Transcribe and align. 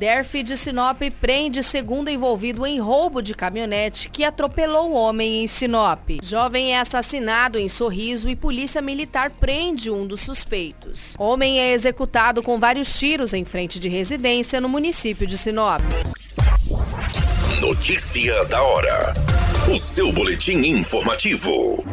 DERF 0.00 0.42
de 0.42 0.56
Sinop 0.56 0.98
prende 1.20 1.62
segundo 1.62 2.08
envolvido 2.08 2.64
em 2.66 2.80
roubo 2.80 3.20
de 3.20 3.34
caminhonete 3.34 4.08
que 4.08 4.24
atropelou 4.24 4.94
homem 4.94 5.44
em 5.44 5.46
Sinop. 5.46 6.08
Jovem 6.22 6.72
é 6.72 6.80
assassinado 6.80 7.58
em 7.58 7.68
Sorriso 7.68 8.26
e 8.26 8.34
polícia 8.34 8.80
militar 8.80 9.28
prende 9.28 9.90
um 9.90 10.06
dos 10.06 10.22
suspeitos. 10.22 11.14
Homem 11.18 11.60
é 11.60 11.72
executado 11.72 12.42
com 12.42 12.58
vários 12.58 12.98
tiros 12.98 13.34
em 13.34 13.44
frente 13.44 13.78
de 13.78 13.90
residência 13.90 14.58
no 14.58 14.70
município 14.70 15.26
de 15.26 15.36
Sinop. 15.36 15.82
Notícia 17.60 18.42
da 18.46 18.62
hora. 18.62 19.12
O 19.70 19.78
seu 19.78 20.10
boletim 20.10 20.60
informativo. 20.66 21.84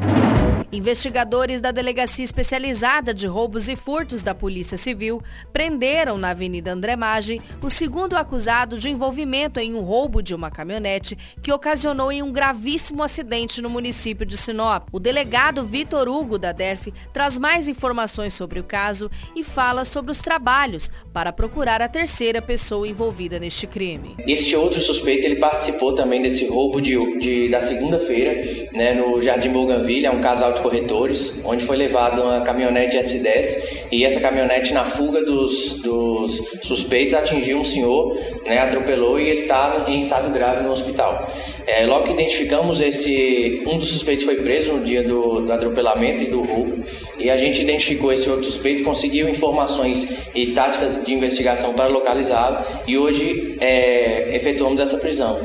Investigadores 0.78 1.60
da 1.60 1.72
Delegacia 1.72 2.24
Especializada 2.24 3.12
de 3.12 3.26
Roubos 3.26 3.68
e 3.68 3.76
Furtos 3.76 4.22
da 4.22 4.36
Polícia 4.36 4.78
Civil 4.78 5.24
prenderam 5.52 6.20
na 6.20 6.30
Avenida 6.30 6.72
André 6.72 6.96
Maggi 6.96 7.42
o 7.64 7.68
segundo 7.68 8.16
acusado 8.16 8.78
de 8.78 8.88
envolvimento 8.88 9.60
em 9.60 9.74
um 9.74 9.82
roubo 9.82 10.22
de 10.22 10.36
uma 10.36 10.52
caminhonete 10.52 11.18
que 11.42 11.52
ocasionou 11.52 12.12
em 12.12 12.22
um 12.22 12.32
gravíssimo 12.32 13.02
acidente 13.02 13.60
no 13.60 13.72
município 13.72 14.24
de 14.24 14.38
Sinop. 14.38 14.88
O 14.92 15.00
delegado 15.00 15.66
Vitor 15.66 16.08
Hugo 16.08 16.38
da 16.38 16.52
DERF 16.52 16.94
traz 17.12 17.40
mais 17.40 17.68
informações 17.68 18.34
sobre 18.34 18.60
o 18.60 18.64
caso 18.64 19.10
e 19.36 19.44
fala 19.44 19.84
sobre 19.84 20.12
os 20.12 20.22
trabalhos 20.22 20.92
para 21.12 21.34
procurar 21.34 21.82
a 21.82 21.88
terceira 21.88 22.40
pessoa 22.40 22.88
envolvida 22.88 23.40
neste 23.40 23.66
crime. 23.66 24.16
Este 24.28 24.56
outro 24.56 24.80
suspeito 24.80 25.26
ele 25.26 25.38
participou 25.38 25.96
também 25.96 26.22
desse 26.22 26.46
roubo 26.46 26.80
de, 26.80 27.18
de 27.18 27.50
da 27.50 27.62
segunda-feira, 27.62 28.70
né, 28.74 28.94
no 28.94 29.20
Jardim 29.20 29.50
Bougainville, 29.50 30.06
é 30.06 30.12
um 30.12 30.22
casal 30.22 30.54
de 30.54 30.67
corretores, 30.68 31.42
onde 31.46 31.64
foi 31.64 31.78
levado 31.78 32.22
uma 32.22 32.42
caminhonete 32.42 32.98
S10 32.98 33.88
e 33.90 34.04
essa 34.04 34.20
caminhonete 34.20 34.74
na 34.74 34.84
fuga 34.84 35.24
dos, 35.24 35.82
dos 35.82 36.60
suspeitos 36.62 37.14
atingiu 37.14 37.60
um 37.60 37.64
senhor, 37.64 38.18
né, 38.46 38.60
atropelou 38.60 39.18
e 39.18 39.30
ele 39.30 39.42
está 39.42 39.86
em 39.88 40.00
estado 40.00 40.30
grave 40.32 40.64
no 40.64 40.72
hospital. 40.72 41.32
É, 41.66 41.86
logo 41.86 42.04
que 42.04 42.12
identificamos 42.12 42.82
esse, 42.82 43.64
um 43.66 43.78
dos 43.78 43.90
suspeitos 43.90 44.26
foi 44.26 44.36
preso 44.36 44.74
no 44.74 44.84
dia 44.84 45.04
do, 45.04 45.42
do 45.42 45.54
atropelamento 45.54 46.24
e 46.24 46.28
do 46.28 46.42
roubo 46.42 46.84
e 47.18 47.30
a 47.30 47.38
gente 47.38 47.62
identificou 47.62 48.12
esse 48.12 48.30
outro 48.30 48.44
suspeito, 48.44 48.84
conseguiu 48.84 49.30
informações 49.30 50.18
e 50.36 50.48
táticas 50.48 51.06
de 51.06 51.14
investigação 51.14 51.74
para 51.74 51.88
localizá-lo 51.88 52.66
e 52.86 52.98
hoje 52.98 53.58
é, 53.62 54.36
efetuamos 54.36 54.82
essa 54.82 54.98
prisão. 54.98 55.40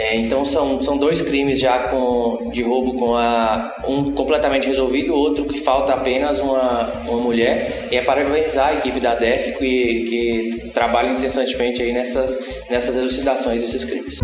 É, 0.00 0.16
então 0.16 0.46
são, 0.46 0.80
são 0.80 0.96
dois 0.96 1.20
crimes 1.20 1.60
já 1.60 1.88
com, 1.88 2.50
de 2.50 2.62
roubo 2.62 2.94
com 2.94 3.14
a, 3.14 3.84
um 3.86 4.10
completamente 4.12 4.66
resolvido, 4.66 5.14
outro 5.14 5.44
que 5.44 5.58
falta 5.58 5.92
apenas 5.92 6.40
uma, 6.40 6.90
uma 7.02 7.18
mulher. 7.18 7.86
E 7.92 7.96
é 7.96 8.02
parabenizar 8.02 8.68
a 8.68 8.72
equipe 8.72 8.98
da 8.98 9.14
DEF 9.14 9.58
que, 9.58 10.04
que 10.08 10.70
trabalha 10.70 11.10
incessantemente 11.10 11.82
aí 11.82 11.92
nessas, 11.92 12.42
nessas 12.70 12.96
elucidações 12.96 13.60
desses 13.60 13.84
crimes. 13.84 14.20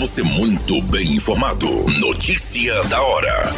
Você 0.00 0.24
muito 0.24 0.82
bem 0.82 1.14
informado. 1.14 1.68
Notícia 2.00 2.82
da 2.88 3.00
hora. 3.00 3.52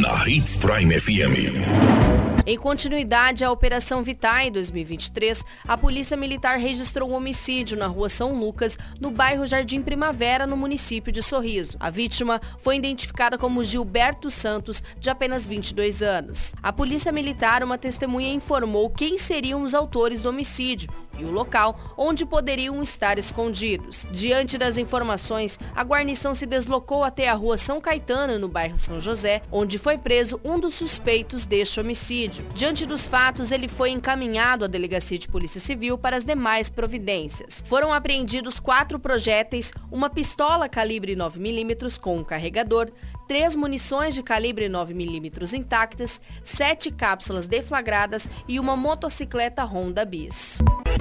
Na 0.00 0.26
Hits 0.26 0.56
Prime 0.56 0.98
FM. 0.98 2.15
Em 2.48 2.56
continuidade 2.56 3.44
à 3.44 3.50
Operação 3.50 4.04
Vitae 4.04 4.52
2023, 4.52 5.44
a 5.66 5.76
Polícia 5.76 6.16
Militar 6.16 6.60
registrou 6.60 7.10
um 7.10 7.14
homicídio 7.14 7.76
na 7.76 7.88
rua 7.88 8.08
São 8.08 8.38
Lucas, 8.38 8.78
no 9.00 9.10
bairro 9.10 9.44
Jardim 9.44 9.82
Primavera, 9.82 10.46
no 10.46 10.56
município 10.56 11.10
de 11.10 11.24
Sorriso. 11.24 11.76
A 11.80 11.90
vítima 11.90 12.40
foi 12.60 12.76
identificada 12.76 13.36
como 13.36 13.64
Gilberto 13.64 14.30
Santos, 14.30 14.80
de 14.96 15.10
apenas 15.10 15.44
22 15.44 16.02
anos. 16.02 16.54
A 16.62 16.72
Polícia 16.72 17.10
Militar, 17.10 17.64
uma 17.64 17.76
testemunha, 17.76 18.32
informou 18.32 18.90
quem 18.90 19.18
seriam 19.18 19.64
os 19.64 19.74
autores 19.74 20.22
do 20.22 20.28
homicídio 20.28 20.88
e 21.18 21.24
o 21.24 21.30
local 21.30 21.78
onde 21.96 22.24
poderiam 22.24 22.80
estar 22.82 23.18
escondidos. 23.18 24.06
Diante 24.10 24.58
das 24.58 24.78
informações, 24.78 25.58
a 25.74 25.82
guarnição 25.82 26.34
se 26.34 26.46
deslocou 26.46 27.04
até 27.04 27.28
a 27.28 27.34
rua 27.34 27.56
São 27.56 27.80
Caetano, 27.80 28.38
no 28.38 28.48
bairro 28.48 28.78
São 28.78 29.00
José, 29.00 29.42
onde 29.50 29.78
foi 29.78 29.98
preso 29.98 30.40
um 30.44 30.58
dos 30.58 30.74
suspeitos 30.74 31.46
deste 31.46 31.80
homicídio. 31.80 32.46
Diante 32.54 32.86
dos 32.86 33.06
fatos, 33.06 33.52
ele 33.52 33.68
foi 33.68 33.90
encaminhado 33.90 34.64
à 34.64 34.68
Delegacia 34.68 35.18
de 35.18 35.28
Polícia 35.28 35.60
Civil 35.60 35.98
para 35.98 36.16
as 36.16 36.24
demais 36.24 36.70
providências. 36.70 37.62
Foram 37.66 37.92
apreendidos 37.92 38.60
quatro 38.60 38.98
projéteis, 38.98 39.72
uma 39.90 40.10
pistola 40.10 40.68
calibre 40.68 41.16
9mm 41.16 41.98
com 42.00 42.18
um 42.18 42.24
carregador, 42.24 42.90
três 43.26 43.56
munições 43.56 44.14
de 44.14 44.22
calibre 44.22 44.68
9mm 44.68 45.52
intactas, 45.54 46.20
sete 46.42 46.90
cápsulas 46.90 47.46
deflagradas 47.46 48.28
e 48.48 48.58
uma 48.58 48.76
motocicleta 48.76 49.64
Honda 49.64 50.04
Bis. 50.04 50.58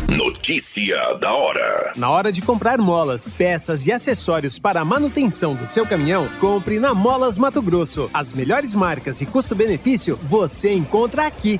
Notícia 0.08 1.16
da 1.16 1.34
hora. 1.34 1.94
Na 1.96 2.09
hora 2.12 2.31
de 2.31 2.41
comprar 2.41 2.78
molas, 2.78 3.34
peças 3.34 3.88
e 3.88 3.91
acessórios 3.91 4.59
para 4.59 4.81
a 4.81 4.85
manutenção 4.85 5.56
do 5.56 5.66
seu 5.66 5.85
caminhão, 5.85 6.30
compre 6.40 6.80
na 6.80 6.94
Molas 6.94 7.38
Mato 7.38 7.62
Grosso. 7.62 8.09
As 8.14 8.31
melhores 8.31 8.75
marcas 8.75 9.22
e 9.22 9.25
custo-benefício 9.25 10.19
você 10.24 10.72
encontra 10.72 11.25
aqui. 11.25 11.59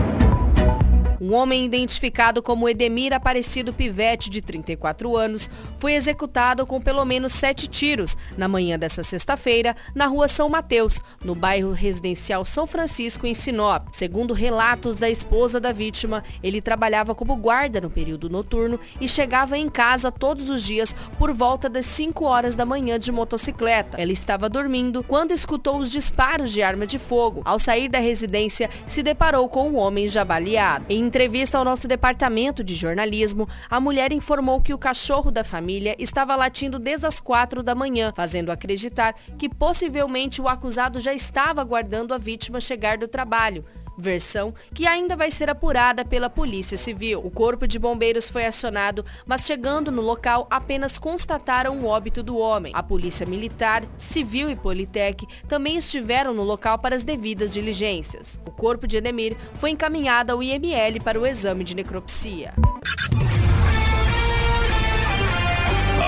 Um 1.31 1.35
homem 1.35 1.63
identificado 1.63 2.43
como 2.43 2.67
Edemir 2.67 3.13
Aparecido 3.13 3.71
Pivete, 3.71 4.29
de 4.29 4.41
34 4.41 5.15
anos, 5.15 5.49
foi 5.77 5.93
executado 5.93 6.65
com 6.65 6.81
pelo 6.81 7.05
menos 7.05 7.31
sete 7.31 7.69
tiros 7.69 8.17
na 8.37 8.49
manhã 8.49 8.77
dessa 8.77 9.01
sexta-feira 9.01 9.73
na 9.95 10.07
rua 10.07 10.27
São 10.27 10.49
Mateus, 10.49 10.99
no 11.23 11.33
bairro 11.33 11.71
residencial 11.71 12.43
São 12.43 12.67
Francisco, 12.67 13.25
em 13.25 13.33
Sinop. 13.33 13.87
Segundo 13.93 14.33
relatos 14.33 14.99
da 14.99 15.09
esposa 15.09 15.57
da 15.57 15.71
vítima, 15.71 16.21
ele 16.43 16.59
trabalhava 16.59 17.15
como 17.15 17.37
guarda 17.37 17.79
no 17.79 17.89
período 17.89 18.29
noturno 18.29 18.77
e 18.99 19.07
chegava 19.07 19.57
em 19.57 19.69
casa 19.69 20.11
todos 20.11 20.49
os 20.49 20.61
dias 20.61 20.93
por 21.17 21.31
volta 21.31 21.69
das 21.69 21.85
5 21.85 22.25
horas 22.25 22.57
da 22.57 22.65
manhã 22.65 22.99
de 22.99 23.09
motocicleta. 23.09 24.01
Ela 24.01 24.11
estava 24.11 24.49
dormindo 24.49 25.01
quando 25.01 25.31
escutou 25.31 25.77
os 25.77 25.89
disparos 25.89 26.51
de 26.51 26.61
arma 26.61 26.85
de 26.85 26.99
fogo. 26.99 27.41
Ao 27.45 27.57
sair 27.57 27.87
da 27.87 27.99
residência, 27.99 28.69
se 28.85 29.01
deparou 29.01 29.47
com 29.47 29.69
um 29.69 29.77
homem 29.77 30.09
já 30.09 30.25
baleado. 30.25 30.87
Em 30.89 30.99
entrevista 31.21 31.59
ao 31.59 31.63
nosso 31.63 31.87
departamento 31.87 32.63
de 32.63 32.73
jornalismo, 32.73 33.47
a 33.69 33.79
mulher 33.79 34.11
informou 34.11 34.59
que 34.59 34.73
o 34.73 34.77
cachorro 34.77 35.29
da 35.29 35.43
família 35.43 35.95
estava 35.99 36.35
latindo 36.35 36.79
desde 36.79 37.05
as 37.05 37.19
quatro 37.19 37.61
da 37.61 37.75
manhã, 37.75 38.11
fazendo 38.15 38.51
acreditar 38.51 39.13
que 39.37 39.47
possivelmente 39.47 40.41
o 40.41 40.47
acusado 40.47 40.99
já 40.99 41.13
estava 41.13 41.61
aguardando 41.61 42.11
a 42.11 42.17
vítima 42.17 42.59
chegar 42.59 42.97
do 42.97 43.07
trabalho 43.07 43.63
versão 44.01 44.53
que 44.73 44.85
ainda 44.85 45.15
vai 45.15 45.31
ser 45.31 45.49
apurada 45.49 46.03
pela 46.03 46.29
Polícia 46.29 46.77
Civil. 46.77 47.21
O 47.23 47.31
Corpo 47.31 47.67
de 47.67 47.79
Bombeiros 47.79 48.27
foi 48.27 48.45
acionado, 48.45 49.05
mas 49.25 49.45
chegando 49.45 49.91
no 49.91 50.01
local 50.01 50.47
apenas 50.49 50.97
constataram 50.97 51.79
o 51.79 51.85
óbito 51.85 52.21
do 52.21 52.37
homem. 52.37 52.73
A 52.75 52.83
Polícia 52.83 53.25
Militar, 53.25 53.83
Civil 53.97 54.49
e 54.49 54.55
Politec 54.55 55.25
também 55.47 55.77
estiveram 55.77 56.33
no 56.33 56.43
local 56.43 56.79
para 56.79 56.95
as 56.95 57.03
devidas 57.03 57.53
diligências. 57.53 58.39
O 58.45 58.51
corpo 58.51 58.87
de 58.87 58.97
Edemir 58.97 59.37
foi 59.55 59.69
encaminhado 59.69 60.31
ao 60.31 60.43
IML 60.43 60.99
para 61.03 61.19
o 61.19 61.25
exame 61.25 61.63
de 61.63 61.75
necropsia. 61.75 62.53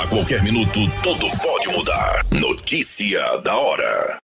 A 0.02 0.08
qualquer 0.08 0.44
minuto, 0.44 0.80
tudo 1.02 1.30
pode 1.38 1.70
mudar. 1.70 2.26
Notícia 2.32 3.38
da 3.38 3.56
hora. 3.56 4.18